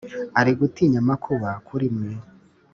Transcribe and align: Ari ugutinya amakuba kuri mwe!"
Ari 0.39 0.49
ugutinya 0.55 0.97
amakuba 1.03 1.49
kuri 1.67 1.87
mwe!" 1.95 2.11